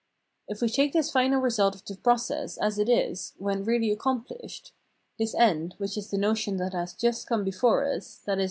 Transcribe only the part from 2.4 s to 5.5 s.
as it is when really accomplished— this